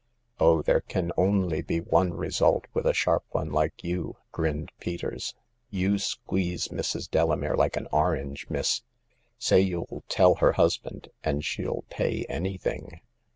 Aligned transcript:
"Oh, 0.39 0.63
there 0.63 0.81
can 0.81 1.11
only 1.15 1.61
be 1.61 1.79
one 1.79 2.15
result 2.15 2.65
with 2.73 2.87
a 2.87 2.91
sharp 2.95 3.23
one 3.29 3.51
like 3.51 3.83
you," 3.83 4.15
grinned 4.31 4.71
Peters." 4.79 5.35
You 5.83 5.99
squeeze 5.99 6.69
Mrs. 6.69 7.07
Delamere 7.07 7.55
like 7.55 7.77
an 7.77 7.87
orange, 7.91 8.49
miss. 8.49 8.81
Say 9.37 9.59
you'll 9.59 10.03
tell 10.09 10.33
her 10.41 10.53
husband, 10.53 11.09
and 11.23 11.45
she'll 11.45 11.83
pay 11.91 12.25
anything. 12.27 13.01